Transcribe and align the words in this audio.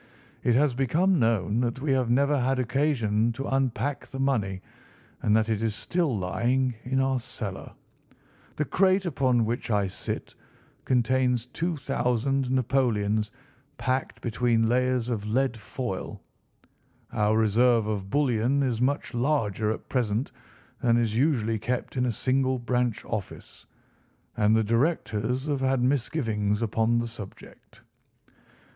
It 0.43 0.55
has 0.55 0.73
become 0.73 1.19
known 1.19 1.59
that 1.59 1.79
we 1.79 1.91
have 1.91 2.09
never 2.09 2.39
had 2.41 2.57
occasion 2.57 3.31
to 3.33 3.45
unpack 3.45 4.07
the 4.07 4.19
money, 4.19 4.61
and 5.21 5.35
that 5.37 5.47
it 5.47 5.61
is 5.61 5.75
still 5.75 6.17
lying 6.17 6.73
in 6.83 6.99
our 6.99 7.19
cellar. 7.19 7.73
The 8.55 8.65
crate 8.65 9.05
upon 9.05 9.45
which 9.45 9.69
I 9.69 9.85
sit 9.85 10.33
contains 10.85 11.45
2,000 11.45 12.49
napoleons 12.49 13.29
packed 13.77 14.23
between 14.23 14.67
layers 14.67 15.07
of 15.07 15.27
lead 15.27 15.55
foil. 15.55 16.23
Our 17.13 17.37
reserve 17.37 17.85
of 17.85 18.09
bullion 18.09 18.63
is 18.63 18.81
much 18.81 19.13
larger 19.13 19.69
at 19.69 19.87
present 19.87 20.31
than 20.81 20.97
is 20.97 21.15
usually 21.15 21.59
kept 21.59 21.95
in 21.95 22.07
a 22.07 22.11
single 22.11 22.57
branch 22.57 23.05
office, 23.05 23.67
and 24.35 24.55
the 24.55 24.63
directors 24.63 25.45
have 25.45 25.61
had 25.61 25.83
misgivings 25.83 26.63
upon 26.63 26.97
the 26.97 27.05
subject." 27.07 27.81